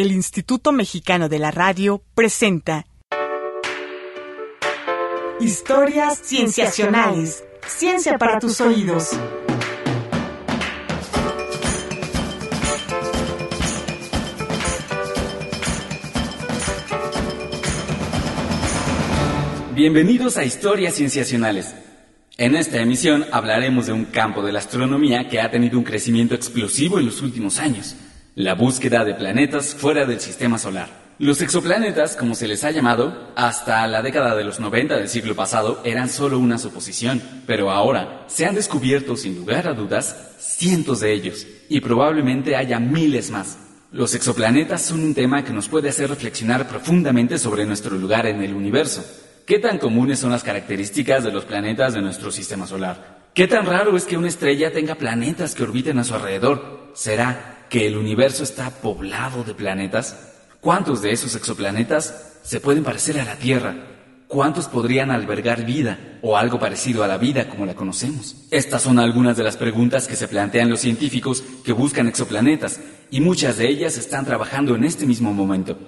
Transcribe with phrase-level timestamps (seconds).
[0.00, 2.86] el Instituto Mexicano de la Radio presenta
[5.40, 7.42] Historias Cienciacionales.
[7.66, 9.10] Ciencia para tus oídos.
[19.74, 21.74] Bienvenidos a Historias Cienciacionales.
[22.36, 26.36] En esta emisión hablaremos de un campo de la astronomía que ha tenido un crecimiento
[26.36, 27.96] explosivo en los últimos años,
[28.38, 30.88] la búsqueda de planetas fuera del sistema solar.
[31.18, 35.34] Los exoplanetas, como se les ha llamado, hasta la década de los 90 del siglo
[35.34, 41.00] pasado eran solo una suposición, pero ahora se han descubierto sin lugar a dudas cientos
[41.00, 43.58] de ellos y probablemente haya miles más.
[43.90, 48.40] Los exoplanetas son un tema que nos puede hacer reflexionar profundamente sobre nuestro lugar en
[48.40, 49.04] el universo.
[49.46, 53.18] ¿Qué tan comunes son las características de los planetas de nuestro sistema solar?
[53.34, 56.92] ¿Qué tan raro es que una estrella tenga planetas que orbiten a su alrededor?
[56.94, 60.16] ¿Será que el universo está poblado de planetas?
[60.60, 63.76] ¿Cuántos de esos exoplanetas se pueden parecer a la Tierra?
[64.26, 68.36] ¿Cuántos podrían albergar vida o algo parecido a la vida como la conocemos?
[68.50, 73.20] Estas son algunas de las preguntas que se plantean los científicos que buscan exoplanetas y
[73.20, 75.78] muchas de ellas están trabajando en este mismo momento.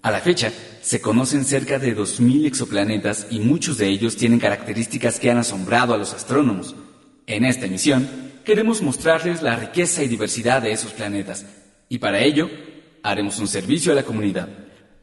[0.00, 5.18] A la fecha, se conocen cerca de 2.000 exoplanetas y muchos de ellos tienen características
[5.18, 6.76] que han asombrado a los astrónomos.
[7.26, 8.08] En esta emisión,
[8.48, 11.44] queremos mostrarles la riqueza y diversidad de esos planetas,
[11.90, 12.48] y para ello,
[13.02, 14.48] haremos un servicio a la comunidad.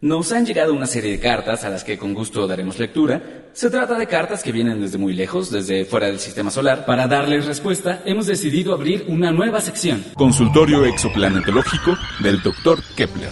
[0.02, 3.46] Nos han llegado una serie de cartas a las que con gusto daremos lectura.
[3.54, 6.88] Se trata de cartas que vienen desde muy lejos, desde fuera del sistema solar.
[6.88, 10.04] Para darles respuesta, hemos decidido abrir una nueva sección.
[10.16, 12.82] Consultorio exoplanetológico del Dr.
[12.96, 13.30] Kepler.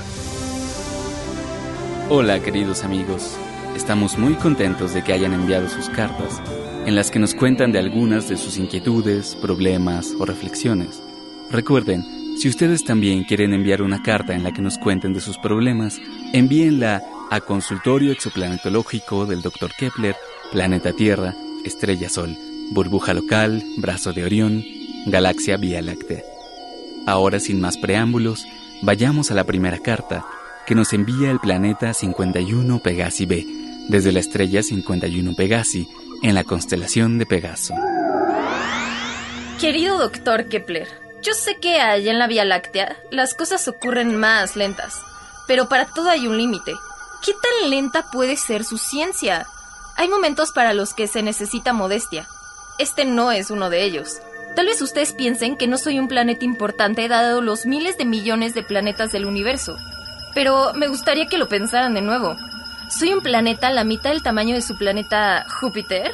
[2.09, 3.35] Hola queridos amigos,
[3.75, 6.39] estamos muy contentos de que hayan enviado sus cartas,
[6.85, 11.01] en las que nos cuentan de algunas de sus inquietudes, problemas o reflexiones.
[11.49, 12.03] Recuerden,
[12.37, 16.01] si ustedes también quieren enviar una carta en la que nos cuenten de sus problemas,
[16.33, 19.71] envíenla a Consultorio Exoplanetológico del Dr.
[19.77, 20.15] Kepler,
[20.51, 22.35] Planeta Tierra, Estrella Sol,
[22.71, 24.63] Burbuja Local, Brazo de Orión,
[25.05, 26.23] Galaxia Vía Láctea.
[27.05, 28.45] Ahora sin más preámbulos,
[28.81, 30.25] vayamos a la primera carta
[30.65, 33.45] que nos envía el planeta 51 Pegasi b,
[33.89, 35.87] desde la estrella 51 Pegasi,
[36.23, 37.75] en la constelación de Pegaso.
[39.59, 40.87] Querido doctor Kepler,
[41.21, 45.01] yo sé que allá en la Vía Láctea las cosas ocurren más lentas,
[45.47, 46.73] pero para todo hay un límite.
[47.23, 49.45] ¿Qué tan lenta puede ser su ciencia?
[49.95, 52.27] Hay momentos para los que se necesita modestia.
[52.79, 54.19] Este no es uno de ellos.
[54.55, 58.53] Tal vez ustedes piensen que no soy un planeta importante dado los miles de millones
[58.53, 59.77] de planetas del universo,
[60.33, 62.35] pero me gustaría que lo pensaran de nuevo.
[62.95, 66.11] Soy un planeta la mitad del tamaño de su planeta Júpiter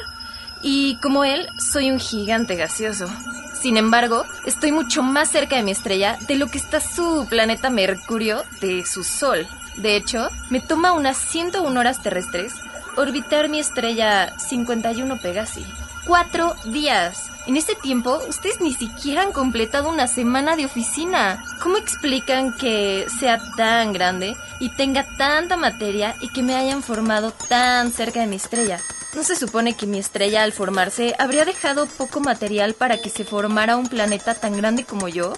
[0.62, 3.06] y como él, soy un gigante gaseoso.
[3.52, 7.68] Sin embargo, estoy mucho más cerca de mi estrella de lo que está su planeta
[7.68, 9.46] Mercurio de su Sol.
[9.76, 12.54] De hecho, me toma unas 101 horas terrestres
[12.96, 15.66] orbitar mi estrella 51 Pegasi.
[16.06, 17.30] Cuatro días.
[17.50, 21.44] En ese tiempo, ustedes ni siquiera han completado una semana de oficina.
[21.60, 27.32] ¿Cómo explican que sea tan grande y tenga tanta materia y que me hayan formado
[27.32, 28.78] tan cerca de mi estrella?
[29.16, 33.24] ¿No se supone que mi estrella al formarse habría dejado poco material para que se
[33.24, 35.32] formara un planeta tan grande como yo?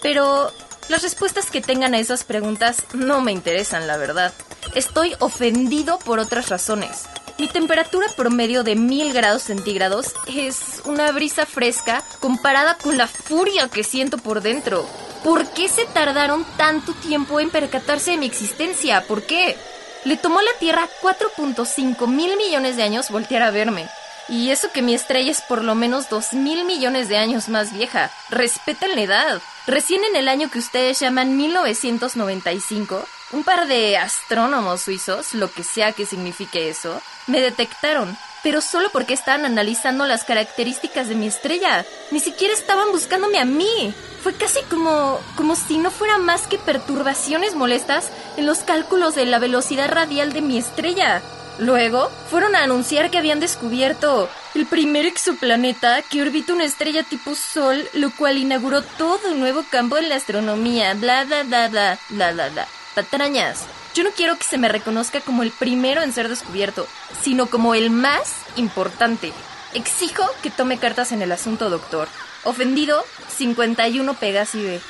[0.00, 0.50] Pero
[0.88, 4.32] las respuestas que tengan a esas preguntas no me interesan, la verdad.
[4.74, 7.02] Estoy ofendido por otras razones.
[7.40, 13.68] Mi temperatura promedio de 1000 grados centígrados es una brisa fresca comparada con la furia
[13.68, 14.86] que siento por dentro.
[15.24, 19.06] ¿Por qué se tardaron tanto tiempo en percatarse de mi existencia?
[19.06, 19.56] ¿Por qué?
[20.04, 23.88] Le tomó a la Tierra 4.5 mil millones de años voltear a verme.
[24.28, 27.72] Y eso que mi estrella es por lo menos 2 mil millones de años más
[27.72, 28.10] vieja.
[28.28, 29.42] Respeten la edad.
[29.66, 33.02] Recién en el año que ustedes llaman 1995,
[33.32, 38.90] un par de astrónomos suizos, lo que sea que signifique eso, me detectaron, pero solo
[38.90, 41.84] porque estaban analizando las características de mi estrella.
[42.10, 43.94] Ni siquiera estaban buscándome a mí.
[44.22, 49.26] Fue casi como como si no fuera más que perturbaciones molestas en los cálculos de
[49.26, 51.22] la velocidad radial de mi estrella.
[51.58, 57.34] Luego, fueron a anunciar que habían descubierto el primer exoplaneta que orbita una estrella tipo
[57.34, 60.94] Sol, lo cual inauguró todo un nuevo campo en la astronomía.
[60.94, 62.79] Bla, bla, bla, bla, bla, bla, bla.
[62.94, 63.66] Patrañas.
[63.94, 66.86] Yo no quiero que se me reconozca como el primero en ser descubierto,
[67.22, 69.32] sino como el más importante.
[69.74, 72.08] Exijo que tome cartas en el asunto, doctor.
[72.44, 74.80] Ofendido, 51 Pegasi B.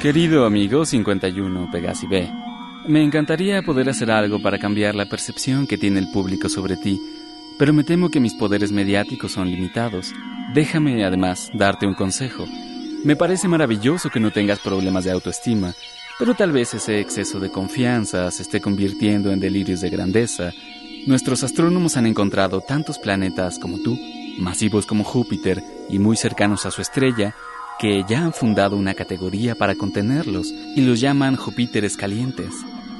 [0.00, 2.30] Querido amigo 51 Pegasi B,
[2.86, 7.00] me encantaría poder hacer algo para cambiar la percepción que tiene el público sobre ti,
[7.58, 10.12] pero me temo que mis poderes mediáticos son limitados.
[10.52, 12.44] Déjame, además, darte un consejo.
[13.04, 15.74] Me parece maravilloso que no tengas problemas de autoestima,
[16.18, 20.52] Pero tal vez ese exceso de confianza se esté convirtiendo en delirios de grandeza.
[21.06, 23.98] Nuestros astrónomos han encontrado tantos planetas como tú,
[24.38, 27.34] masivos como Júpiter y muy cercanos a su estrella,
[27.80, 32.54] que ya han fundado una categoría para contenerlos y los llaman Júpiteres calientes.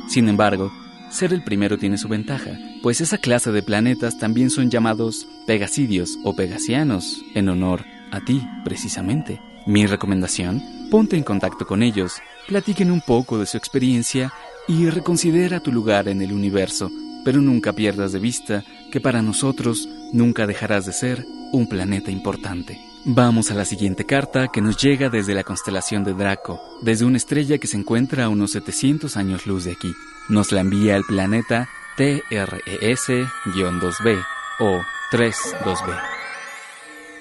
[0.09, 0.73] Sin embargo,
[1.09, 6.19] ser el primero tiene su ventaja, pues esa clase de planetas también son llamados pegasidios
[6.25, 9.41] o pegasianos, en honor a ti, precisamente.
[9.67, 14.31] Mi recomendación, ponte en contacto con ellos, platiquen un poco de su experiencia
[14.69, 16.91] y reconsidera tu lugar en el universo,
[17.25, 18.63] pero nunca pierdas de vista
[18.93, 22.79] que para nosotros nunca dejarás de ser un planeta importante.
[23.07, 27.17] Vamos a la siguiente carta que nos llega desde la constelación de Draco, desde una
[27.17, 29.95] estrella que se encuentra a unos 700 años luz de aquí.
[30.29, 34.25] Nos la envía el planeta TRES-2b
[34.61, 36.24] o 32b.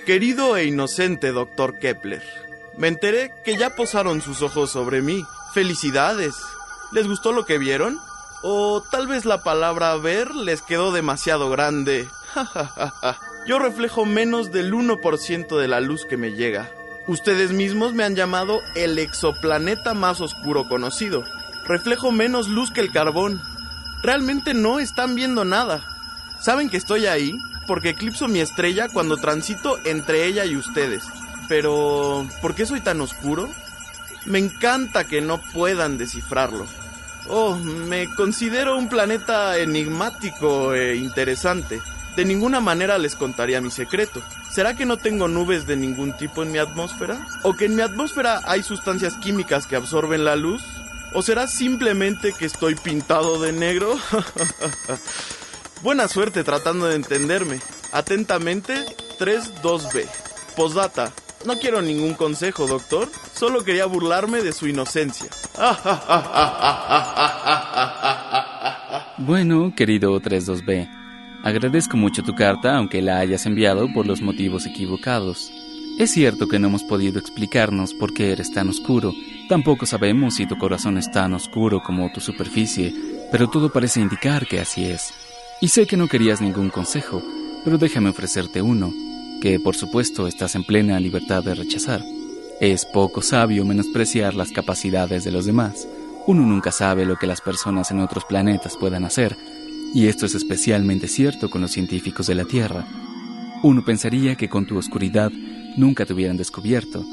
[0.06, 2.22] Querido e inocente doctor Kepler,
[2.78, 5.26] me enteré que ya posaron sus ojos sobre mí.
[5.54, 6.36] Felicidades.
[6.92, 7.98] ¿Les gustó lo que vieron?
[8.42, 12.06] O tal vez la palabra ver les quedó demasiado grande.
[13.48, 16.70] Yo reflejo menos del 1% de la luz que me llega.
[17.08, 21.24] Ustedes mismos me han llamado el exoplaneta más oscuro conocido.
[21.66, 23.42] Reflejo menos luz que el carbón.
[24.02, 25.82] Realmente no están viendo nada.
[26.42, 27.32] Saben que estoy ahí
[27.68, 31.04] porque eclipso mi estrella cuando transito entre ella y ustedes.
[31.48, 33.50] Pero, ¿por qué soy tan oscuro?
[34.26, 36.66] Me encanta que no puedan descifrarlo.
[37.28, 41.82] Oh, me considero un planeta enigmático e interesante.
[42.16, 44.22] De ninguna manera les contaría mi secreto.
[44.52, 47.26] ¿Será que no tengo nubes de ningún tipo en mi atmósfera?
[47.42, 50.62] ¿O que en mi atmósfera hay sustancias químicas que absorben la luz?
[51.14, 53.98] ¿O será simplemente que estoy pintado de negro?
[55.84, 57.60] Buena suerte tratando de entenderme.
[57.92, 58.74] Atentamente,
[59.20, 60.08] 32B.
[60.56, 61.12] Postdata.
[61.46, 63.10] No quiero ningún consejo, doctor.
[63.34, 65.28] Solo quería burlarme de su inocencia.
[69.18, 70.90] bueno, querido 32B.
[71.44, 75.52] Agradezco mucho tu carta, aunque la hayas enviado por los motivos equivocados.
[76.00, 79.14] Es cierto que no hemos podido explicarnos por qué eres tan oscuro,
[79.50, 82.94] tampoco sabemos si tu corazón es tan oscuro como tu superficie,
[83.32, 85.14] pero todo parece indicar que así es.
[85.64, 87.24] Y sé que no querías ningún consejo,
[87.64, 88.94] pero déjame ofrecerte uno,
[89.40, 92.04] que por supuesto estás en plena libertad de rechazar.
[92.60, 95.88] Es poco sabio menospreciar las capacidades de los demás.
[96.28, 99.38] Uno nunca sabe lo que las personas en otros planetas puedan hacer,
[99.94, 102.86] y esto es especialmente cierto con los científicos de la Tierra.
[103.64, 105.32] Uno pensaría que con tu oscuridad
[105.78, 107.06] nunca te hubieran descubierto,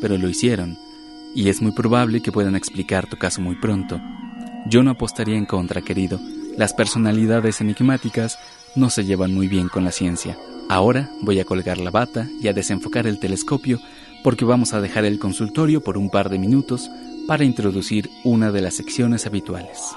[0.00, 0.78] pero lo hicieron,
[1.34, 4.00] y es muy probable que puedan explicar tu caso muy pronto.
[4.66, 6.20] Yo no apostaría en contra, querido.
[6.58, 8.36] Las personalidades enigmáticas
[8.74, 10.36] no se llevan muy bien con la ciencia.
[10.68, 13.78] Ahora voy a colgar la bata y a desenfocar el telescopio
[14.24, 16.90] porque vamos a dejar el consultorio por un par de minutos
[17.28, 19.94] para introducir una de las secciones habituales.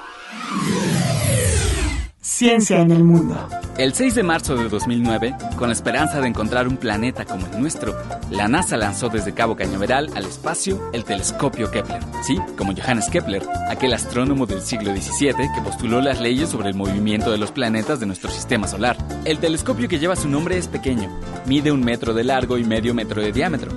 [2.23, 3.35] Ciencia en el mundo.
[3.79, 7.59] El 6 de marzo de 2009, con la esperanza de encontrar un planeta como el
[7.59, 7.95] nuestro,
[8.29, 12.00] la NASA lanzó desde Cabo Cañaveral al espacio el telescopio Kepler.
[12.21, 16.75] Sí, como Johannes Kepler, aquel astrónomo del siglo XVII que postuló las leyes sobre el
[16.75, 18.97] movimiento de los planetas de nuestro sistema solar.
[19.25, 21.09] El telescopio que lleva su nombre es pequeño,
[21.47, 23.71] mide un metro de largo y medio metro de diámetro,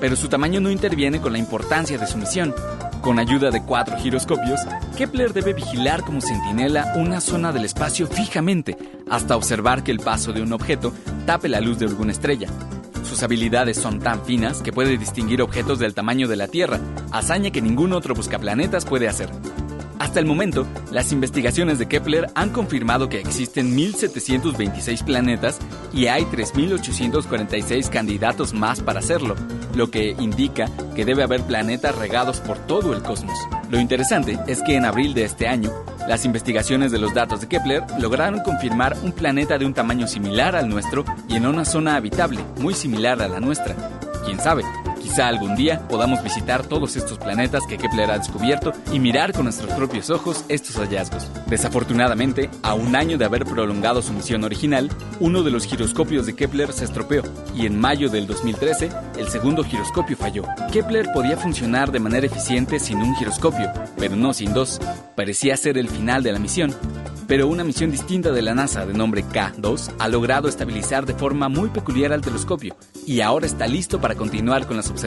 [0.00, 2.54] pero su tamaño no interviene con la importancia de su misión,
[3.00, 4.60] con ayuda de cuatro giroscopios,
[4.96, 8.76] Kepler debe vigilar como centinela una zona del espacio fijamente
[9.08, 10.92] hasta observar que el paso de un objeto
[11.26, 12.48] tape la luz de alguna estrella.
[13.02, 16.78] Sus habilidades son tan finas que puede distinguir objetos del tamaño de la Tierra,
[17.10, 19.30] hazaña que ningún otro buscaplanetas puede hacer.
[19.98, 25.58] Hasta el momento, las investigaciones de Kepler han confirmado que existen 1.726 planetas
[25.92, 29.36] y hay 3.846 candidatos más para hacerlo,
[29.74, 33.38] lo que indica que debe haber planetas regados por todo el cosmos.
[33.70, 35.70] Lo interesante es que en abril de este año,
[36.08, 40.56] las investigaciones de los datos de Kepler lograron confirmar un planeta de un tamaño similar
[40.56, 43.76] al nuestro y en una zona habitable, muy similar a la nuestra.
[44.24, 44.64] ¿Quién sabe?
[45.10, 49.42] Quizá algún día podamos visitar todos estos planetas que Kepler ha descubierto y mirar con
[49.42, 51.28] nuestros propios ojos estos hallazgos.
[51.48, 54.88] Desafortunadamente, a un año de haber prolongado su misión original,
[55.18, 57.24] uno de los giroscopios de Kepler se estropeó
[57.56, 58.88] y en mayo del 2013
[59.18, 60.44] el segundo giroscopio falló.
[60.70, 64.78] Kepler podía funcionar de manera eficiente sin un giroscopio, pero no sin dos.
[65.16, 66.72] Parecía ser el final de la misión,
[67.26, 71.48] Pero una misión distinta de la NASA de nombre K2 ha logrado estabilizar de forma
[71.48, 72.74] muy peculiar al telescopio
[73.06, 74.99] y ahora está listo para continuar con las observaciones.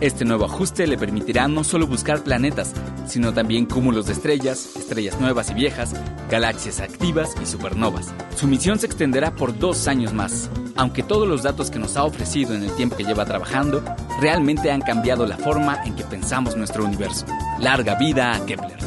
[0.00, 2.72] Este nuevo ajuste le permitirá no solo buscar planetas,
[3.06, 5.94] sino también cúmulos de estrellas, estrellas nuevas y viejas,
[6.30, 8.14] galaxias activas y supernovas.
[8.36, 12.04] Su misión se extenderá por dos años más, aunque todos los datos que nos ha
[12.04, 13.84] ofrecido en el tiempo que lleva trabajando
[14.18, 17.26] realmente han cambiado la forma en que pensamos nuestro universo.
[17.58, 18.78] Larga vida a Kepler.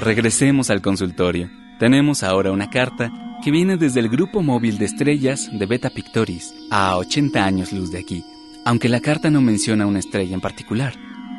[0.00, 1.50] Regresemos al consultorio.
[1.78, 3.10] Tenemos ahora una carta
[3.46, 7.92] que viene desde el grupo móvil de estrellas de Beta Pictoris, a 80 años luz
[7.92, 8.24] de aquí,
[8.64, 10.94] aunque la carta no menciona una estrella en particular.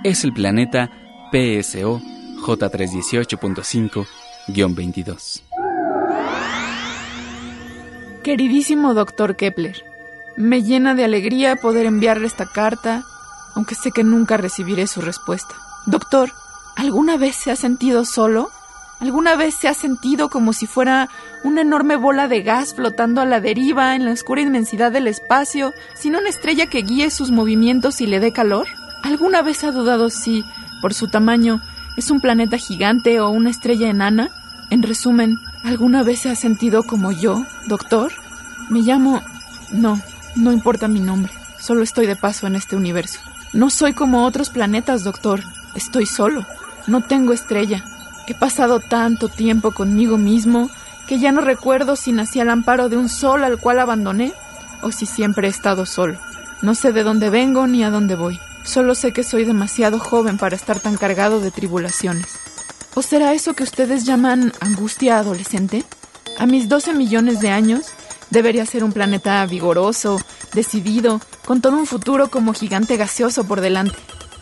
[0.06, 0.90] Es el planeta
[1.34, 2.02] PSO
[2.46, 5.42] J318.5-22.
[8.24, 9.84] Queridísimo doctor Kepler,
[10.38, 13.04] me llena de alegría poder enviarle esta carta,
[13.54, 15.56] aunque sé que nunca recibiré su respuesta.
[15.86, 16.32] Doctor,
[16.78, 18.50] ¿alguna vez se ha sentido solo?
[19.00, 21.10] ¿Alguna vez se ha sentido como si fuera
[21.44, 25.74] una enorme bola de gas flotando a la deriva en la oscura inmensidad del espacio,
[25.96, 28.68] sin una estrella que guíe sus movimientos y le dé calor?
[29.04, 30.44] ¿Alguna vez ha dudado si,
[30.82, 31.62] por su tamaño,
[31.96, 34.32] es un planeta gigante o una estrella enana?
[34.72, 38.12] En resumen, ¿alguna vez se ha sentido como yo, doctor?
[38.70, 39.22] Me llamo...
[39.72, 40.02] No,
[40.36, 43.20] no importa mi nombre, solo estoy de paso en este universo.
[43.54, 45.44] No soy como otros planetas, doctor,
[45.76, 46.46] estoy solo,
[46.88, 47.84] no tengo estrella.
[48.28, 50.70] He pasado tanto tiempo conmigo mismo
[51.08, 54.34] que ya no recuerdo si nací al amparo de un sol al cual abandoné
[54.82, 56.20] o si siempre he estado solo.
[56.62, 58.38] No sé de dónde vengo ni a dónde voy.
[58.64, 62.28] Solo sé que soy demasiado joven para estar tan cargado de tribulaciones.
[62.96, 65.86] ¿O será eso que ustedes llaman angustia adolescente?
[66.38, 67.86] A mis 12 millones de años
[68.30, 70.20] debería ser un planeta vigoroso,
[70.54, 73.96] decidido, con todo un futuro como gigante gaseoso por delante.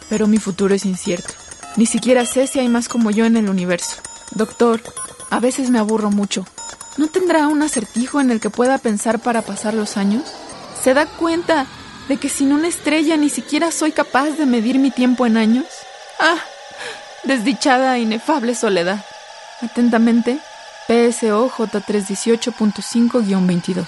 [0.10, 1.45] Pero mi futuro es incierto.
[1.78, 3.98] Ni siquiera sé si hay más como yo en el universo.
[4.32, 4.82] Doctor,
[5.30, 6.46] a veces me aburro mucho.
[6.98, 10.24] ¿No tendrá un acertijo en el que pueda pensar para pasar los años?
[10.82, 11.66] ¿Se da cuenta
[12.08, 15.66] de que sin una estrella ni siquiera soy capaz de medir mi tiempo en años?
[16.20, 16.38] Ah,
[17.26, 19.04] desdichada e inefable soledad.
[19.62, 20.40] Atentamente,
[20.88, 23.86] PSO J318.5-22.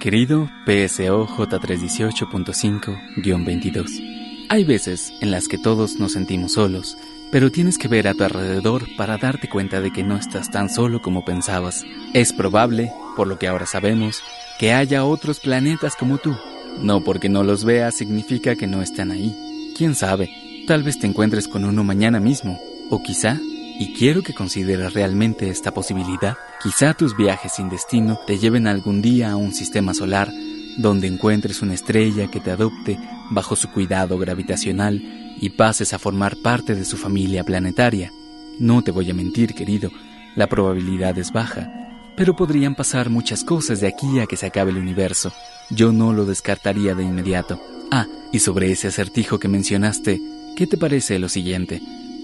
[0.00, 4.13] Querido PSO J318.5-22.
[4.54, 6.96] Hay veces en las que todos nos sentimos solos,
[7.32, 10.70] pero tienes que ver a tu alrededor para darte cuenta de que no estás tan
[10.70, 11.82] solo como pensabas.
[12.12, 14.22] Es probable, por lo que ahora sabemos,
[14.60, 16.36] que haya otros planetas como tú.
[16.80, 19.34] No porque no los veas significa que no están ahí.
[19.76, 20.30] ¿Quién sabe?
[20.68, 23.40] Tal vez te encuentres con uno mañana mismo, o quizá,
[23.80, 29.02] y quiero que consideres realmente esta posibilidad, quizá tus viajes sin destino te lleven algún
[29.02, 30.30] día a un sistema solar
[30.76, 33.00] donde encuentres una estrella que te adopte
[33.30, 35.02] bajo su cuidado gravitacional
[35.40, 38.12] y pases a formar parte de su familia planetaria.
[38.58, 39.90] No te voy a mentir, querido,
[40.36, 41.70] la probabilidad es baja,
[42.16, 45.32] pero podrían pasar muchas cosas de aquí a que se acabe el universo.
[45.70, 47.60] Yo no lo descartaría de inmediato.
[47.90, 50.20] Ah, y sobre ese acertijo que mencionaste,
[50.56, 51.80] ¿qué te parece lo siguiente?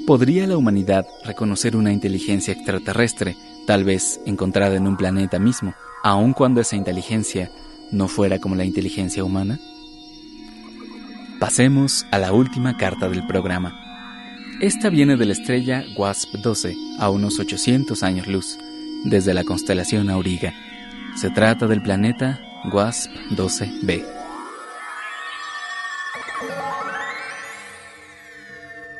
[0.06, 6.32] ¿Podría la humanidad reconocer una inteligencia extraterrestre, tal vez encontrada en un planeta mismo, aun
[6.32, 7.50] cuando esa inteligencia
[7.92, 9.58] no fuera como la inteligencia humana?
[11.40, 13.72] Pasemos a la última carta del programa.
[14.60, 18.58] Esta viene de la estrella WASP-12, a unos 800 años luz,
[19.04, 20.52] desde la constelación Auriga.
[21.16, 24.04] Se trata del planeta WASP-12b.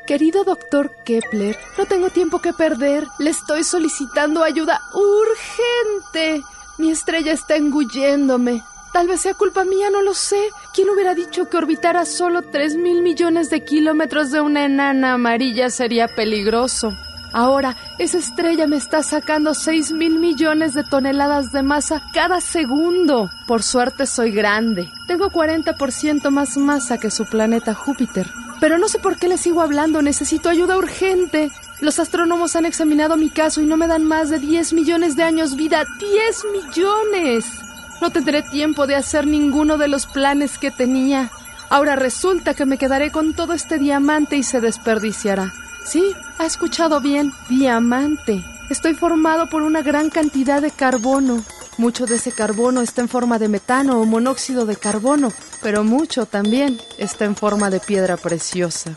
[0.06, 3.06] Querido doctor Kepler, no tengo tiempo que perder.
[3.18, 6.42] Le estoy solicitando ayuda urgente.
[6.78, 8.62] Mi estrella está engulléndome.
[8.94, 10.40] Tal vez sea culpa mía, no lo sé.
[10.72, 15.14] ¿Quién hubiera dicho que orbitar a solo 3 mil millones de kilómetros de una enana
[15.14, 16.96] amarilla sería peligroso?
[17.32, 23.30] Ahora, esa estrella me está sacando 6 mil millones de toneladas de masa cada segundo.
[23.48, 24.88] Por suerte soy grande.
[25.08, 28.28] Tengo 40% más masa que su planeta Júpiter.
[28.60, 30.02] Pero no sé por qué le sigo hablando.
[30.02, 31.50] Necesito ayuda urgente.
[31.80, 35.24] Los astrónomos han examinado mi caso y no me dan más de 10 millones de
[35.24, 35.84] años vida.
[35.84, 37.59] ¡10 millones!
[38.00, 41.30] No tendré tiempo de hacer ninguno de los planes que tenía.
[41.69, 45.52] Ahora resulta que me quedaré con todo este diamante y se desperdiciará.
[45.85, 48.45] Sí, ha escuchado bien, diamante.
[48.71, 51.45] Estoy formado por una gran cantidad de carbono.
[51.78, 56.26] Mucho de ese carbono está en forma de metano o monóxido de carbono, pero mucho
[56.26, 58.95] también está en forma de piedra preciosa.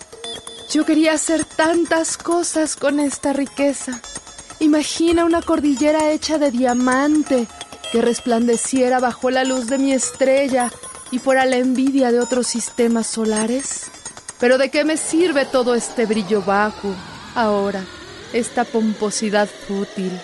[0.71, 4.01] Yo quería hacer tantas cosas con esta riqueza.
[4.59, 7.47] Imagina una cordillera hecha de diamante,
[7.93, 10.71] que resplandeciera bajo la luz de mi estrella
[11.11, 13.83] y fuera la envidia de otros sistemas solares?
[14.39, 16.95] Pero ¿de qué me sirve todo este brillo bajo
[17.35, 17.85] ahora,
[18.33, 20.19] esta pomposidad fútil?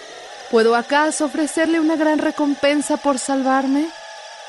[0.49, 3.87] ¿Puedo acaso ofrecerle una gran recompensa por salvarme?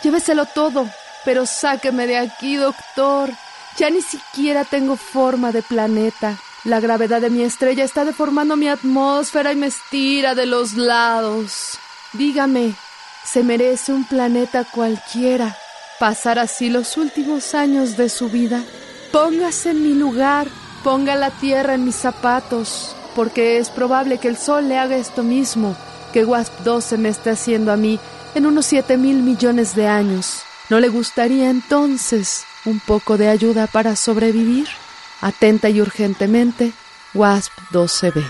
[0.03, 0.89] Lléveselo todo,
[1.27, 3.29] pero sáqueme de aquí, doctor.
[3.77, 6.39] Ya ni siquiera tengo forma de planeta.
[6.65, 11.79] La gravedad de mi estrella está deformando mi atmósfera y me estira de los lados.
[12.15, 12.75] Dígame,
[13.25, 15.57] ¿se merece un planeta cualquiera
[15.99, 18.63] pasar así los últimos años de su vida?
[19.13, 20.49] Póngase en mi lugar,
[20.85, 25.23] ponga la tierra en mis zapatos, porque es probable que el Sol le haga esto
[25.23, 25.77] mismo
[26.13, 27.99] que Wasp 12 me está haciendo a mí
[28.35, 30.43] en unos siete mil millones de años.
[30.69, 34.69] ¿No le gustaría entonces un poco de ayuda para sobrevivir?
[35.21, 36.73] Atenta y urgentemente,
[37.15, 38.25] Wasp 12B.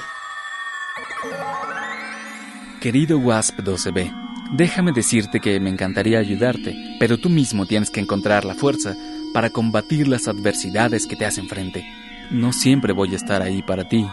[2.80, 8.44] Querido Wasp 12B, déjame decirte que me encantaría ayudarte, pero tú mismo tienes que encontrar
[8.44, 8.96] la fuerza
[9.32, 11.84] para combatir las adversidades que te hacen frente.
[12.30, 14.06] No siempre voy a estar ahí para ti.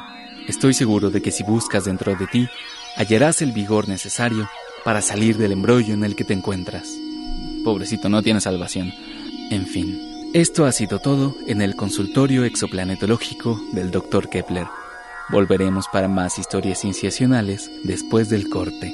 [0.48, 2.48] Estoy seguro de que si buscas dentro de ti,
[2.96, 4.50] hallarás el vigor necesario
[4.84, 6.98] para salir del embrollo en el que te encuentras.
[7.63, 8.94] Pobrecito, no tiene salvación.
[9.51, 10.00] En fin,
[10.34, 14.29] esto ha sido todo en el consultorio exoplanetológico del Dr.
[14.29, 14.67] Kepler.
[15.29, 18.94] Volveremos para más historias cienciacionales después del corte.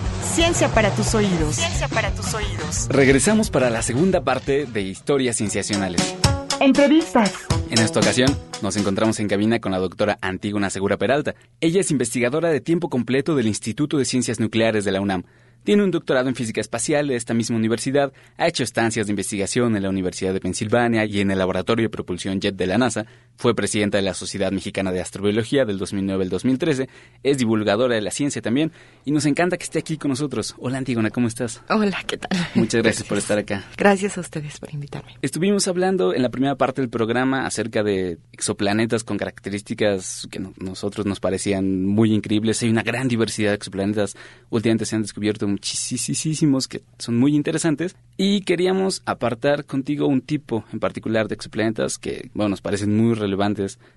[0.23, 1.55] Ciencia para tus oídos.
[1.55, 2.87] Ciencia para tus oídos.
[2.89, 6.15] Regresamos para la segunda parte de Historias Cienciacionales.
[6.59, 7.33] Entrevistas.
[7.69, 11.35] En esta ocasión, nos encontramos en cabina con la doctora Antígona Segura Peralta.
[11.59, 15.23] Ella es investigadora de tiempo completo del Instituto de Ciencias Nucleares de la UNAM.
[15.63, 19.75] Tiene un doctorado en física espacial de esta misma universidad, ha hecho estancias de investigación
[19.75, 23.05] en la Universidad de Pensilvania y en el Laboratorio de Propulsión Jet de la NASA,
[23.41, 26.87] fue presidenta de la Sociedad Mexicana de Astrobiología del 2009 al 2013,
[27.23, 28.71] es divulgadora de la ciencia también
[29.03, 30.53] y nos encanta que esté aquí con nosotros.
[30.59, 31.59] Hola Antígona, ¿cómo estás?
[31.67, 32.29] Hola, ¿qué tal?
[32.53, 33.65] Muchas gracias, por estar acá.
[33.77, 35.15] Gracias a ustedes por invitarme.
[35.23, 40.53] Estuvimos hablando en la primera parte del programa acerca de exoplanetas con características que no,
[40.57, 42.61] nosotros nos parecían muy increíbles.
[42.61, 44.15] Hay una gran diversidad de exoplanetas.
[44.51, 50.63] Últimamente se han descubierto muchísimos que son muy interesantes y queríamos apartar contigo un tipo
[50.71, 53.30] en particular de exoplanetas que, bueno, nos parecen muy relevantes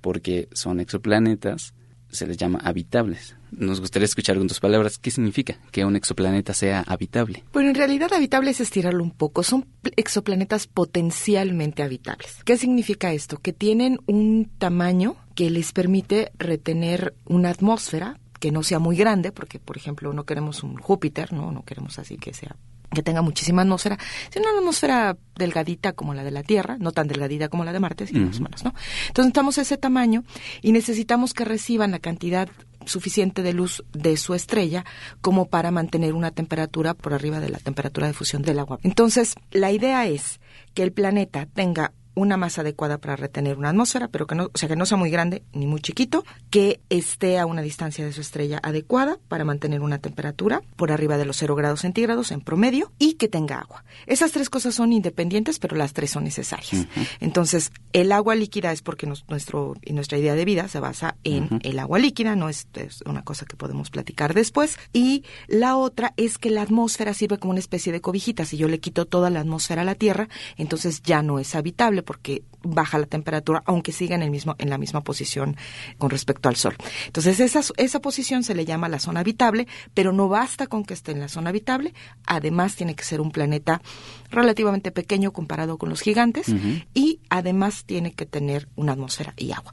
[0.00, 1.74] porque son exoplanetas,
[2.14, 3.36] se les llama habitables.
[3.50, 7.44] Nos gustaría escuchar con tus palabras qué significa que un exoplaneta sea habitable.
[7.52, 9.42] Bueno, en realidad habitable es estirarlo un poco.
[9.42, 9.66] Son
[9.96, 12.38] exoplanetas potencialmente habitables.
[12.44, 13.38] ¿Qué significa esto?
[13.38, 19.32] Que tienen un tamaño que les permite retener una atmósfera que no sea muy grande,
[19.32, 22.56] porque por ejemplo no queremos un Júpiter, no, no queremos así que sea
[22.94, 23.98] que tenga muchísima atmósfera,
[24.30, 27.80] sino una atmósfera delgadita como la de la Tierra, no tan delgadita como la de
[27.80, 28.74] Marte, sino más o menos, ¿no?
[29.08, 30.24] Entonces necesitamos ese tamaño
[30.62, 32.48] y necesitamos que reciban la cantidad
[32.86, 34.84] suficiente de luz de su estrella
[35.20, 38.78] como para mantener una temperatura por arriba de la temperatura de fusión del agua.
[38.82, 40.40] Entonces, la idea es
[40.74, 44.58] que el planeta tenga una masa adecuada para retener una atmósfera, pero que no, o
[44.58, 48.12] sea, que no sea muy grande ni muy chiquito, que esté a una distancia de
[48.12, 52.40] su estrella adecuada para mantener una temperatura por arriba de los 0 grados centígrados en
[52.40, 53.84] promedio y que tenga agua.
[54.06, 56.86] Esas tres cosas son independientes, pero las tres son necesarias.
[57.20, 61.78] Entonces, el agua líquida es porque nuestro, nuestra idea de vida se basa en el
[61.78, 64.78] agua líquida, no es, es una cosa que podemos platicar después.
[64.92, 68.44] Y la otra es que la atmósfera sirve como una especie de cobijita.
[68.44, 72.03] Si yo le quito toda la atmósfera a la Tierra, entonces ya no es habitable
[72.04, 75.56] porque baja la temperatura, aunque siga en, el mismo, en la misma posición
[75.98, 76.76] con respecto al Sol.
[77.06, 80.94] Entonces, esa, esa posición se le llama la zona habitable, pero no basta con que
[80.94, 81.94] esté en la zona habitable,
[82.26, 83.82] además tiene que ser un planeta
[84.30, 86.46] relativamente pequeño comparado con los gigantes
[86.92, 89.72] y además tiene que tener una atmósfera y agua.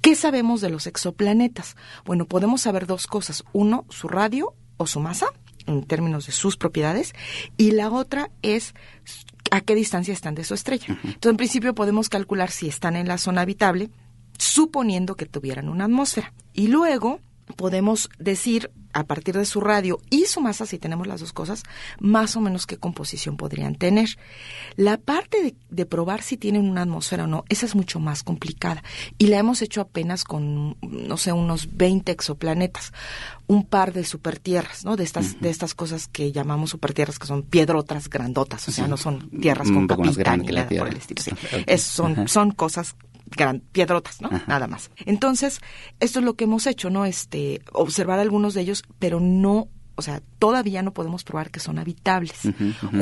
[0.00, 1.76] ¿Qué sabemos de los exoplanetas?
[2.04, 3.44] Bueno, podemos saber dos cosas.
[3.52, 5.26] Uno, su radio o su masa,
[5.66, 7.14] en términos de sus propiedades,
[7.56, 8.74] y la otra es
[9.50, 10.86] a qué distancia están de su estrella.
[11.04, 13.90] Entonces, en principio podemos calcular si están en la zona habitable,
[14.38, 16.32] suponiendo que tuvieran una atmósfera.
[16.52, 17.20] Y luego
[17.54, 21.62] podemos decir, a partir de su radio y su masa, si tenemos las dos cosas,
[22.00, 24.08] más o menos qué composición podrían tener.
[24.76, 28.22] La parte de, de, probar si tienen una atmósfera o no, esa es mucho más
[28.22, 28.82] complicada.
[29.18, 32.92] Y la hemos hecho apenas con, no sé, unos 20 exoplanetas,
[33.46, 34.96] un par de supertierras, ¿no?
[34.96, 35.40] De estas, uh -huh.
[35.40, 38.90] de estas cosas que llamamos supertierras, que son piedrotas grandotas, o sea, sí.
[38.90, 41.22] no son tierras con capita ni nada por el estilo.
[41.22, 41.30] Sí.
[41.66, 44.30] Es, son, son cosas gran, piedrotas, ¿no?
[44.46, 44.90] Nada más.
[45.04, 45.60] Entonces,
[46.00, 47.04] esto es lo que hemos hecho, ¿no?
[47.04, 51.78] Este, observar algunos de ellos, pero no o sea, todavía no podemos probar que son
[51.78, 52.42] habitables,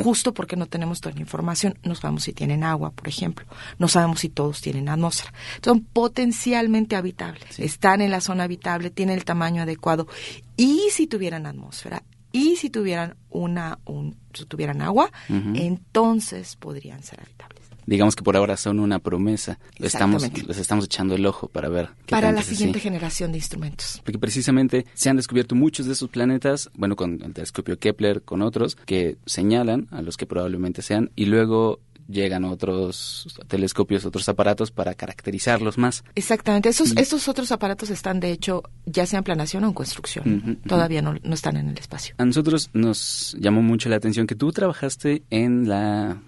[0.01, 1.77] justo porque no tenemos toda la información.
[1.83, 3.45] No sabemos si tienen agua, por ejemplo.
[3.77, 5.33] No sabemos si todos tienen atmósfera.
[5.61, 7.59] Son potencialmente habitables.
[7.59, 10.07] Están en la zona habitable, tienen el tamaño adecuado.
[10.55, 17.21] Y si tuvieran atmósfera, y si tuvieran una, un, si tuvieran agua, entonces podrían ser
[17.21, 19.59] habitables digamos que por ahora son una promesa.
[19.79, 21.89] Estamos, les estamos echando el ojo para ver.
[22.05, 24.01] Qué para la siguiente generación de instrumentos.
[24.03, 28.41] Porque precisamente se han descubierto muchos de esos planetas, bueno, con el telescopio Kepler, con
[28.41, 34.71] otros, que señalan a los que probablemente sean, y luego llegan otros telescopios, otros aparatos
[34.71, 36.03] para caracterizarlos más.
[36.15, 36.69] Exactamente.
[36.69, 40.59] Esos, estos otros aparatos están, de hecho, ya sea en planación o en construcción.
[40.67, 42.15] Todavía no, no están en el espacio.
[42.17, 46.21] A nosotros nos llamó mucho la atención que tú trabajaste en la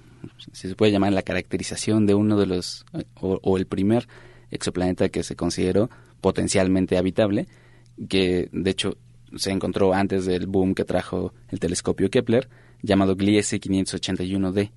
[0.52, 4.08] si se puede llamar la caracterización de uno de los, o, el primer
[4.52, 5.90] exoplaneta que se consideró
[6.22, 7.48] potencialmente habitable,
[8.10, 8.98] que de hecho
[9.36, 12.50] se encontró antes del boom que trajo el telescopio Kepler,
[12.82, 14.72] llamado Gliese 581d.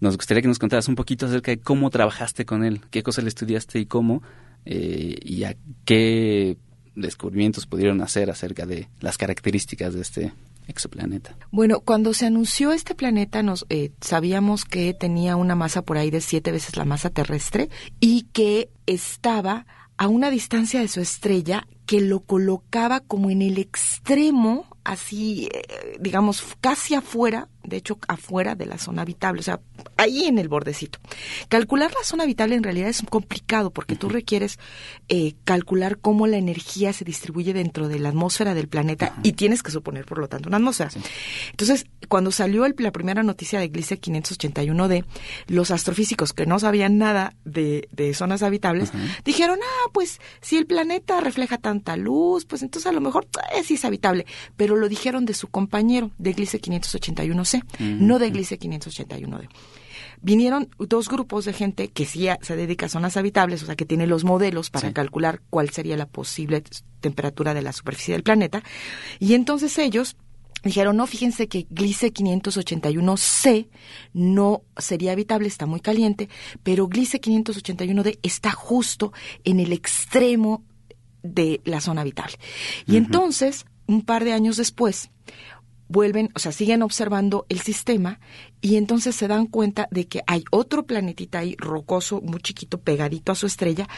[0.00, 3.24] Nos gustaría que nos contaras un poquito acerca de cómo trabajaste con él, qué cosas
[3.24, 4.22] le estudiaste y cómo,
[4.64, 6.56] eh, y a qué
[6.94, 10.32] descubrimientos pudieron hacer acerca de las características de este
[10.66, 11.36] exoplaneta?
[11.50, 16.10] Bueno, cuando se anunció este planeta, nos eh, sabíamos que tenía una masa por ahí
[16.10, 17.68] de siete veces la masa terrestre
[18.00, 19.66] y que estaba
[19.98, 25.96] a una distancia de su estrella que lo colocaba como en el extremo, así, eh,
[26.00, 29.60] digamos, casi afuera de hecho afuera de la zona habitable, o sea,
[29.96, 30.98] ahí en el bordecito.
[31.48, 34.58] Calcular la zona habitable en realidad es complicado porque tú requieres
[35.08, 39.62] eh, calcular cómo la energía se distribuye dentro de la atmósfera del planeta y tienes
[39.62, 40.90] que suponer, por lo tanto, una atmósfera.
[41.50, 45.04] Entonces, cuando salió la primera noticia de Gliese 581d,
[45.48, 48.92] los astrofísicos que no sabían nada de, zonas habitables
[49.24, 53.62] dijeron, ah, pues si el planeta refleja tanta luz, pues entonces a lo mejor eh,
[53.64, 54.26] sí es habitable.
[54.56, 59.48] Pero lo dijeron de su compañero de Gliese 581c no de Gliese 581D.
[60.22, 63.84] Vinieron dos grupos de gente que sí se dedica a zonas habitables, o sea, que
[63.84, 66.62] tiene los modelos para calcular cuál sería la posible
[67.00, 68.62] temperatura de la superficie del planeta,
[69.18, 70.16] y entonces ellos
[70.64, 73.68] dijeron, no, fíjense que Gliese 581c
[74.14, 76.28] no sería habitable, está muy caliente,
[76.62, 79.12] pero Gliese 581d está justo
[79.44, 80.64] en el extremo
[81.22, 82.36] de la zona habitable.
[82.86, 85.10] Y entonces, un par de años después,
[85.88, 88.20] vuelven, o sea, siguen observando el sistema
[88.60, 93.32] y entonces se dan cuenta de que hay otro planetita ahí rocoso, muy chiquito, pegadito
[93.32, 93.88] a su estrella,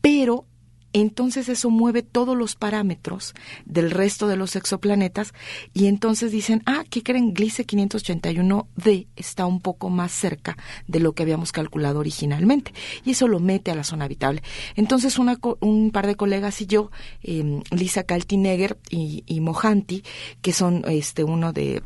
[0.00, 0.46] pero
[0.94, 3.34] entonces eso mueve todos los parámetros
[3.66, 5.34] del resto de los exoplanetas
[5.74, 7.34] y entonces dicen, ah, ¿qué creen?
[7.34, 12.72] Gliese 581d está un poco más cerca de lo que habíamos calculado originalmente
[13.04, 14.42] y eso lo mete a la zona habitable.
[14.76, 16.90] Entonces una, un par de colegas y yo,
[17.22, 20.04] eh, Lisa Kaltinegger y, y Mohanty,
[20.42, 21.82] que son este uno de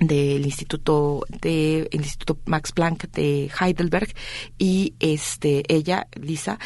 [0.00, 4.08] del instituto de el instituto Max Planck de Heidelberg
[4.58, 6.58] y este ella Lisa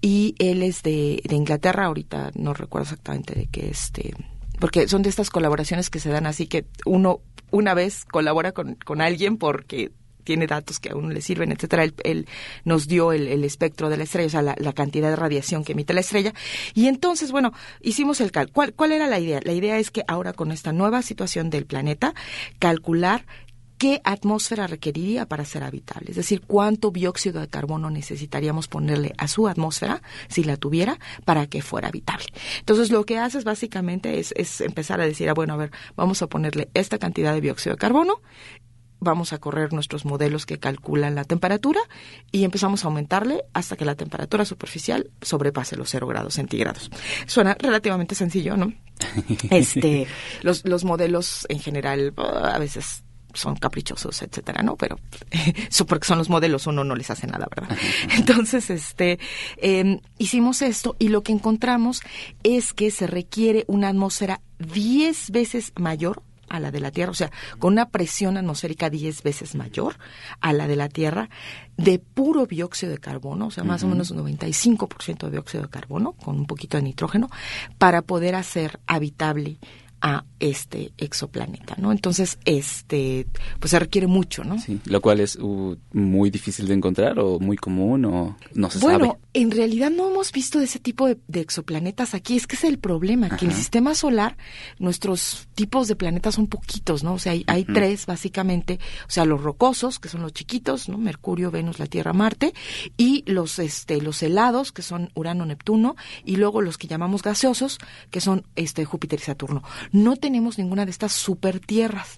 [0.00, 4.14] y él es de, de Inglaterra ahorita no recuerdo exactamente de qué este
[4.58, 7.20] porque son de estas colaboraciones que se dan así que uno
[7.52, 9.92] una vez colabora con, con alguien porque
[10.24, 11.86] tiene datos que a uno le sirven, etcétera.
[12.04, 12.26] Él,
[12.64, 15.94] nos dio el, espectro de la estrella, o sea, la, cantidad de radiación que emite
[15.94, 16.32] la estrella.
[16.74, 18.72] Y entonces, bueno, hicimos el cálculo.
[18.74, 19.40] ¿Cuál, era la idea?
[19.44, 22.14] La idea es que ahora con esta nueva situación del planeta,
[22.58, 23.26] calcular
[23.82, 29.26] qué atmósfera requeriría para ser habitable, es decir, cuánto dióxido de carbono necesitaríamos ponerle a
[29.26, 32.26] su atmósfera, si la tuviera, para que fuera habitable.
[32.60, 36.22] Entonces, lo que haces básicamente es, es empezar a decir, ah, bueno, a ver, vamos
[36.22, 38.20] a ponerle esta cantidad de dióxido de carbono
[39.02, 41.80] vamos a correr nuestros modelos que calculan la temperatura
[42.30, 46.90] y empezamos a aumentarle hasta que la temperatura superficial sobrepase los 0 grados centígrados.
[47.26, 48.72] Suena relativamente sencillo, ¿no?
[49.50, 50.06] Este,
[50.42, 53.02] los, los modelos en general a veces
[53.34, 54.76] son caprichosos, etcétera, ¿no?
[54.76, 54.98] Pero
[55.70, 57.76] eso porque son los modelos, uno no les hace nada, ¿verdad?
[58.16, 59.18] Entonces, este,
[59.56, 62.02] em, hicimos esto y lo que encontramos
[62.42, 67.14] es que se requiere una atmósfera 10 veces mayor a la de la Tierra, o
[67.14, 69.96] sea, con una presión atmosférica 10 veces mayor
[70.40, 71.30] a la de la Tierra,
[71.78, 75.70] de puro dióxido de carbono, o sea, más o menos un 95% de dióxido de
[75.70, 77.30] carbono, con un poquito de nitrógeno,
[77.78, 79.58] para poder hacer habitable
[80.02, 81.92] a este exoplaneta, ¿no?
[81.92, 83.26] Entonces, este,
[83.60, 84.58] pues se requiere mucho, ¿no?
[84.58, 88.80] Sí, lo cual es uh, muy difícil de encontrar o muy común o no se
[88.80, 89.18] bueno, sabe.
[89.34, 92.36] en realidad no hemos visto de ese tipo de, de exoplanetas aquí.
[92.36, 94.36] Es que es el problema, que en el sistema solar
[94.78, 97.14] nuestros tipos de planetas son poquitos, ¿no?
[97.14, 100.98] O sea, hay, tres básicamente, o sea, los rocosos, que son los chiquitos, ¿no?
[100.98, 102.52] Mercurio, Venus, la Tierra, Marte,
[102.96, 107.78] y los, este, los helados, que son Urano, Neptuno, y luego los que llamamos gaseosos,
[108.10, 109.62] que son este, Júpiter y Saturno.
[109.92, 112.16] No tenemos ninguna de estas super tierras.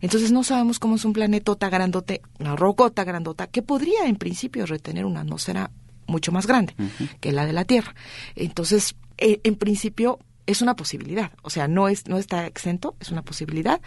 [0.00, 4.66] Entonces no sabemos cómo es un planetota grandote, una rocota grandota, que podría en principio
[4.66, 5.70] retener una atmósfera
[6.06, 6.74] mucho más grande
[7.20, 7.94] que la de la Tierra.
[8.36, 13.10] Entonces, eh, en principio es una posibilidad, o sea, no es no está exento, es
[13.10, 13.80] una posibilidad.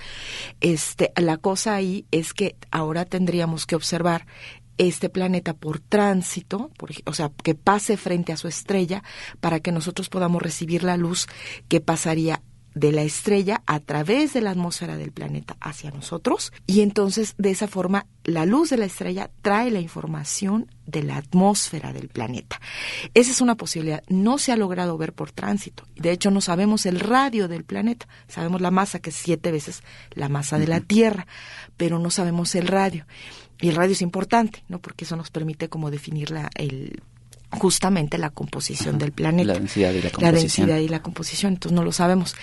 [0.60, 4.26] Este, la cosa ahí es que ahora tendríamos que observar
[4.78, 9.04] este planeta por tránsito, por o sea, que pase frente a su estrella
[9.40, 11.28] para que nosotros podamos recibir la luz
[11.68, 12.42] que pasaría
[12.78, 17.52] de la estrella a través de la atmósfera del planeta hacia nosotros y entonces de
[17.52, 22.60] esa forma la luz de la estrella trae la información de la atmósfera del planeta.
[23.14, 24.04] Esa es una posibilidad.
[24.08, 25.84] No se ha logrado ver por tránsito.
[25.96, 28.08] De hecho, no sabemos el radio del planeta.
[28.28, 31.28] Sabemos la masa, que es siete veces la masa de la Tierra,
[31.76, 33.06] pero no sabemos el radio.
[33.60, 34.80] Y el radio es importante, ¿no?
[34.80, 37.02] Porque eso nos permite como definir la, el,
[37.52, 39.54] justamente la composición del planeta.
[39.54, 40.68] La densidad y la La composición.
[40.68, 42.36] densidad y la composición, entonces no lo sabemos.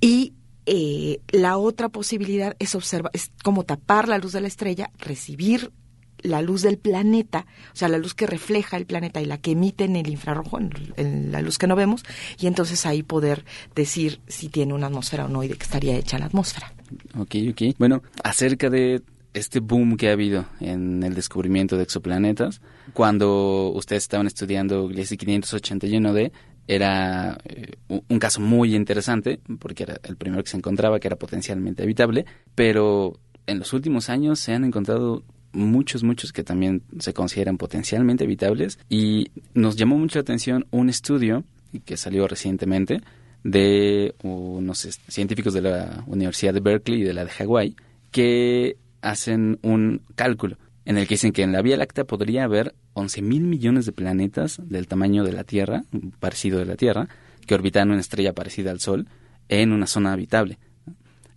[0.00, 0.34] Y
[0.66, 5.72] eh, la otra posibilidad es observar, es como tapar la luz de la estrella, recibir
[6.18, 9.52] la luz del planeta, o sea, la luz que refleja el planeta y la que
[9.52, 12.04] emite en el infrarrojo, en, en la luz que no vemos,
[12.38, 15.96] y entonces ahí poder decir si tiene una atmósfera o no y de qué estaría
[15.96, 16.72] hecha la atmósfera.
[17.18, 17.62] Ok, ok.
[17.76, 19.02] Bueno, acerca de
[19.34, 22.60] este boom que ha habido en el descubrimiento de exoplanetas,
[22.92, 26.32] cuando ustedes estaban estudiando Gliese 581d,
[26.68, 31.16] era eh, un caso muy interesante, porque era el primero que se encontraba que era
[31.16, 37.12] potencialmente habitable, pero en los últimos años se han encontrado muchos, muchos que también se
[37.12, 41.44] consideran potencialmente habitables y nos llamó mucho la atención un estudio
[41.84, 43.00] que salió recientemente
[43.44, 47.76] de unos científicos de la Universidad de Berkeley y de la de Hawái
[48.10, 52.74] que hacen un cálculo en el que dicen que en la Vía Láctea podría haber
[52.94, 55.84] 11 mil millones de planetas del tamaño de la Tierra,
[56.18, 57.08] parecido de la Tierra,
[57.46, 59.06] que orbitan una estrella parecida al Sol
[59.48, 60.58] en una zona habitable.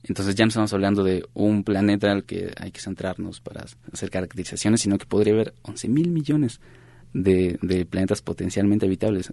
[0.03, 4.09] Entonces ya no estamos hablando de un planeta al que hay que centrarnos para hacer
[4.09, 6.59] caracterizaciones, sino que podría haber 11 mil millones
[7.15, 9.31] de planetas potencialmente habitables.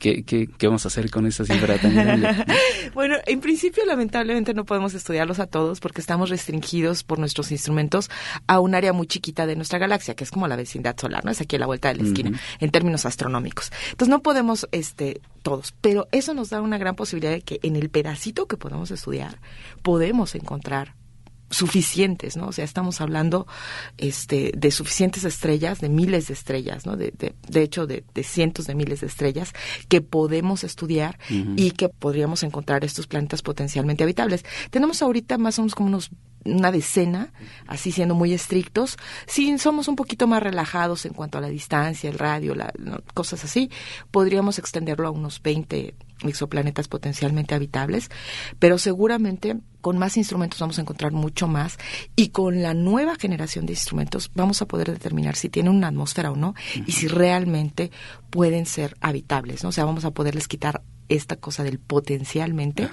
[0.00, 2.28] ¿Qué, qué, qué vamos a hacer con esa cifra tan grande?
[2.94, 8.10] Bueno, en principio lamentablemente no podemos estudiarlos a todos porque estamos restringidos por nuestros instrumentos
[8.46, 11.30] a un área muy chiquita de nuestra galaxia, que es como la vecindad solar, ¿no?
[11.30, 13.70] Es aquí a la vuelta de la esquina, en términos astronómicos.
[13.90, 17.76] Entonces no podemos, este, todos, pero eso nos da una gran posibilidad de que en
[17.76, 19.38] el pedacito que podemos estudiar
[19.82, 20.94] podemos encontrar
[21.50, 22.48] suficientes, ¿no?
[22.48, 23.46] O sea, estamos hablando
[23.96, 26.96] este, de suficientes estrellas, de miles de estrellas, ¿no?
[26.96, 29.52] De, de, de hecho, de, de cientos de miles de estrellas
[29.88, 31.18] que podemos estudiar
[31.56, 34.44] y que podríamos encontrar estos planetas potencialmente habitables.
[34.70, 36.10] Tenemos ahorita más o menos como unos
[36.54, 37.32] una decena,
[37.66, 38.96] así siendo muy estrictos.
[39.26, 43.00] Si somos un poquito más relajados en cuanto a la distancia, el radio, la, no,
[43.14, 43.70] cosas así,
[44.10, 48.10] podríamos extenderlo a unos 20 exoplanetas potencialmente habitables,
[48.58, 51.78] pero seguramente con más instrumentos vamos a encontrar mucho más
[52.16, 56.32] y con la nueva generación de instrumentos vamos a poder determinar si tienen una atmósfera
[56.32, 56.54] o no
[56.86, 57.92] y si realmente
[58.30, 59.68] pueden ser habitables, ¿no?
[59.68, 62.88] O sea, vamos a poderles quitar esta cosa del potencialmente,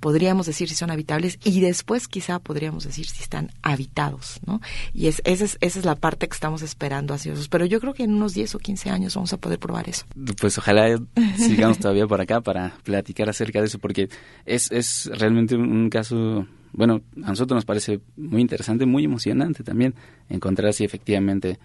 [0.00, 4.60] podríamos decir si son habitables y después quizá podríamos decir si están habitados, ¿no?
[4.94, 7.94] Y es, esa, es, esa es la parte que estamos esperando ansiosos, pero yo creo
[7.94, 10.06] que en unos 10 o 15 años vamos a poder probar eso.
[10.40, 10.98] Pues ojalá
[11.36, 14.08] sigamos todavía por acá para platicar acerca de eso, porque
[14.46, 19.62] es, es realmente un, un caso, bueno, a nosotros nos parece muy interesante, muy emocionante
[19.62, 19.94] también
[20.28, 21.58] encontrar si efectivamente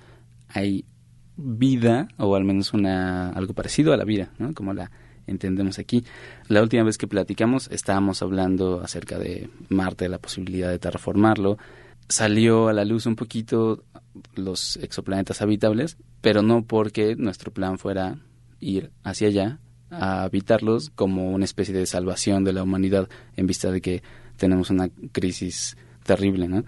[0.50, 0.86] hay
[1.36, 4.54] vida o al menos una algo parecido a la vida, ¿no?
[4.54, 4.92] Como la
[5.28, 6.04] entendemos aquí.
[6.48, 11.58] La última vez que platicamos estábamos hablando acerca de Marte, la posibilidad de terraformarlo.
[12.10, 13.84] Salió a la luz un poquito
[14.36, 18.18] los exoplanetas habitables, pero no porque nuestro plan fuera
[18.60, 19.60] ir hacia allá
[19.90, 24.04] a habitarlos como una especie de salvación de la humanidad en vista de que
[24.38, 26.64] tenemos una crisis terrible, ¿no?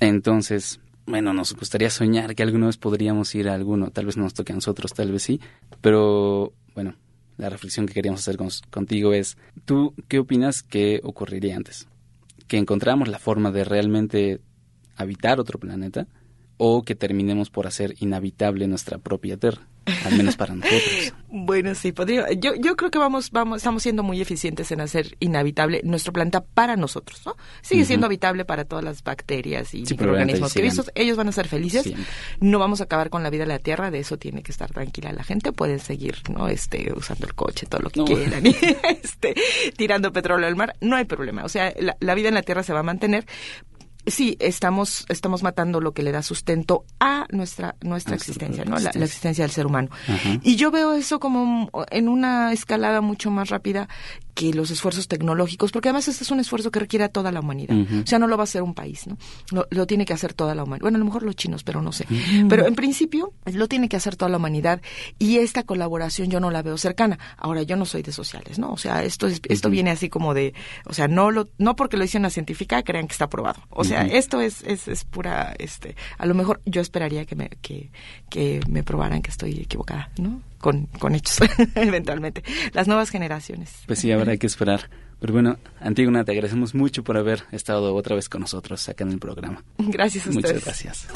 [0.00, 4.24] Entonces, bueno, nos gustaría soñar que alguna vez podríamos ir a alguno, tal vez no
[4.24, 5.40] nos toque a nosotros, tal vez sí,
[5.80, 6.94] pero bueno,
[7.42, 11.88] la reflexión que queríamos hacer con, contigo es, ¿tú qué opinas que ocurriría antes?
[12.46, 14.40] ¿Que encontramos la forma de realmente
[14.94, 16.06] habitar otro planeta
[16.56, 19.66] o que terminemos por hacer inhabitable nuestra propia Tierra?
[20.04, 21.14] Al menos para nosotros.
[21.28, 22.30] Bueno, sí, podría.
[22.32, 26.42] Yo, yo creo que vamos, vamos, estamos siendo muy eficientes en hacer inhabitable nuestro planeta
[26.44, 27.36] para nosotros, ¿no?
[27.62, 31.32] Sigue siendo habitable para todas las bacterias y Sí, microorganismos que vistos, ellos van a
[31.32, 31.82] ser felices.
[31.84, 32.04] Siempre.
[32.40, 34.70] No vamos a acabar con la vida de la Tierra, de eso tiene que estar
[34.70, 35.52] tranquila la gente.
[35.52, 36.48] Pueden seguir, ¿no?
[36.48, 38.04] Este, usando el coche, todo lo que No.
[38.06, 38.50] quieran, y,
[39.02, 39.34] este,
[39.76, 41.44] tirando petróleo al mar, no hay problema.
[41.44, 43.26] O sea, la, la vida en la Tierra se va a mantener.
[44.06, 48.72] Sí, estamos, estamos matando lo que le da sustento a nuestra, nuestra A existencia, ¿no?
[48.72, 49.04] La, la existencia.
[49.04, 49.88] existencia del ser humano.
[50.08, 50.40] Ajá.
[50.42, 53.88] Y yo veo eso como en una escalada mucho más rápida
[54.34, 57.40] que los esfuerzos tecnológicos, porque además este es un esfuerzo que requiere a toda la
[57.40, 57.76] humanidad.
[58.02, 59.18] O sea, no lo va a hacer un país, ¿no?
[59.50, 60.82] Lo, lo tiene que hacer toda la humanidad.
[60.82, 62.06] Bueno, a lo mejor los chinos, pero no sé.
[62.48, 64.80] Pero en principio lo tiene que hacer toda la humanidad
[65.18, 67.18] y esta colaboración yo no la veo cercana.
[67.36, 68.72] Ahora, yo no soy de sociales, ¿no?
[68.72, 70.54] O sea, esto es, esto viene así como de,
[70.86, 73.62] o sea, no lo, no porque lo hice una científica crean que está aprobado.
[73.70, 77.48] O sea, esto es, es, es pura, este, a lo mejor yo esperaría que me,
[77.60, 77.90] que,
[78.30, 80.40] que me probaran que estoy equivocada, ¿no?
[80.62, 81.36] Con, con hechos,
[81.74, 82.42] eventualmente.
[82.72, 83.82] Las nuevas generaciones.
[83.86, 84.88] Pues sí, habrá que esperar.
[85.20, 89.10] Pero bueno, Antígona, te agradecemos mucho por haber estado otra vez con nosotros acá en
[89.12, 89.62] el programa.
[89.78, 90.64] Gracias a Muchas ustedes.
[90.64, 91.08] gracias.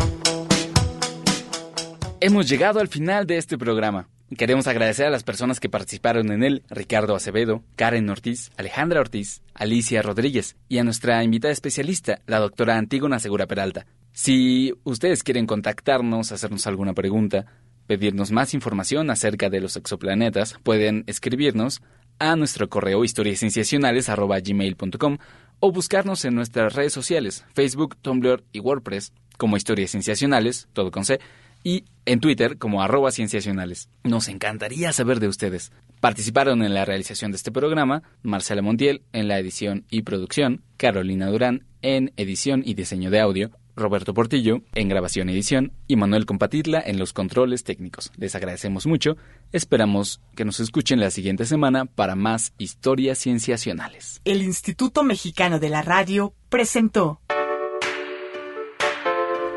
[2.20, 4.08] Hemos llegado al final de este programa.
[4.36, 9.42] Queremos agradecer a las personas que participaron en él, Ricardo Acevedo, Karen Ortiz, Alejandra Ortiz,
[9.54, 13.86] Alicia Rodríguez y a nuestra invitada especialista, la doctora Antígona Segura Peralta.
[14.12, 17.46] Si ustedes quieren contactarnos, hacernos alguna pregunta,
[17.86, 21.82] pedirnos más información acerca de los exoplanetas, pueden escribirnos
[22.18, 25.18] a nuestro correo historiascienciacionales.gmail.com
[25.60, 31.04] o buscarnos en nuestras redes sociales, Facebook, Tumblr y WordPress, como Historias Cienciacionales, todo con
[31.04, 31.20] C,
[31.66, 33.88] y en Twitter como arroba cienciacionales.
[34.04, 35.72] Nos encantaría saber de ustedes.
[36.00, 41.26] Participaron en la realización de este programa Marcela Montiel en la edición y producción, Carolina
[41.26, 46.26] Durán en edición y diseño de audio, Roberto Portillo en grabación y edición y Manuel
[46.26, 48.10] Compatitla en los controles técnicos.
[48.16, 49.16] Les agradecemos mucho.
[49.52, 54.20] Esperamos que nos escuchen la siguiente semana para más historias cienciacionales.
[54.24, 57.20] El Instituto Mexicano de la Radio presentó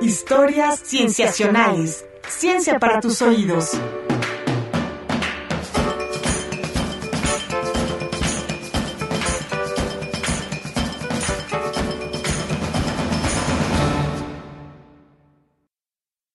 [0.01, 2.05] Historias Cienciacionales.
[2.27, 3.71] Ciencia para tus oídos.